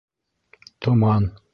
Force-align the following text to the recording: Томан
Томан 0.81 1.29